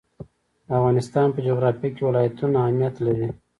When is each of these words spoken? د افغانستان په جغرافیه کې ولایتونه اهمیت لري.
د 0.67 0.69
افغانستان 0.79 1.27
په 1.35 1.39
جغرافیه 1.47 1.89
کې 1.95 2.03
ولایتونه 2.05 2.55
اهمیت 2.61 2.95
لري. 3.05 3.27